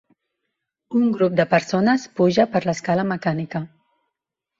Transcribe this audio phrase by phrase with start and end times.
[0.99, 3.63] Un grup de persones puja per l'escala mecànica.